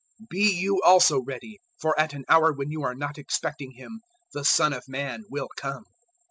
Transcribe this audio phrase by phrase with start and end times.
[0.19, 4.01] 012:040 Be you also ready, for at an hour when you are not expecting Him
[4.33, 5.83] the Son of Man will come."